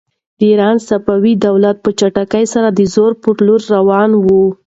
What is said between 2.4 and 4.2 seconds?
سره د زوال پر لور روان